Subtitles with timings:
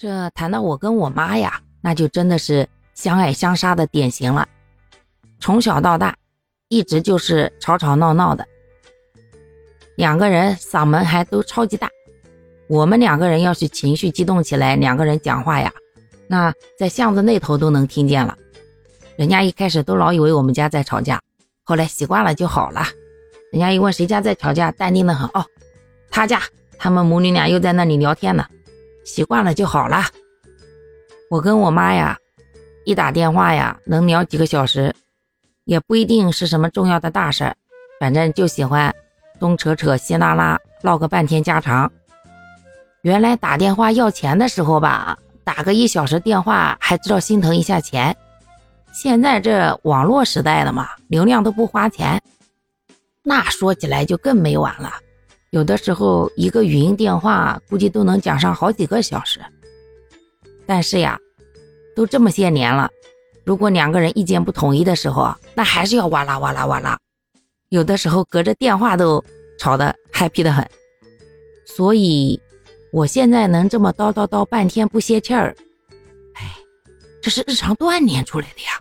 [0.00, 4.48] 这谈到我跟我妈呀，那就真的是相爱相杀的典型了。
[5.38, 6.16] 从小到大，
[6.68, 8.46] 一直就是吵吵闹闹的，
[9.96, 11.90] 两个人嗓门还都超级大。
[12.66, 15.70] 我们两个人要是情绪激动起来，两个人讲话呀，
[16.26, 18.34] 那在巷子那头都能听见了。
[19.16, 21.20] 人家一开始都老以为我们家在吵架，
[21.62, 22.86] 后来习惯了就好了。
[23.52, 25.44] 人家一问谁家在吵架，淡定的很哦，
[26.10, 26.40] 他家，
[26.78, 28.46] 他们母女俩又在那里聊天呢，
[29.04, 30.04] 习惯了就好了。
[31.30, 32.16] 我跟我妈呀，
[32.84, 34.94] 一打电话呀，能聊几个小时，
[35.64, 37.54] 也不一定是什么重要的大事，
[38.00, 38.94] 反正就喜欢
[39.38, 41.90] 东扯扯西拉拉，唠个半天家常。
[43.02, 48.16] 原来打电话要钱的时候吧，打个一小时电话还知道心疼一下钱，
[48.92, 52.20] 现在这网络时代了嘛，流量都不花钱。
[53.22, 54.92] 那说起来就更没完了，
[55.50, 59.40] 有的时候一个语音电话估计都能讲上好几个小时。
[60.64, 61.18] 但是呀，
[61.96, 62.88] 都这么些年了，
[63.44, 66.96] 如果两个人意见不统一的时候，那还是要哇啦哇啦哇啦，
[67.70, 69.24] 有的时候隔着电话都
[69.58, 70.64] 吵得 happy 的很。
[71.66, 72.40] 所以，
[72.92, 75.56] 我现在能这么叨叨叨半天不歇气儿，
[76.34, 76.54] 哎，
[77.20, 78.78] 这是日常锻炼出来的呀。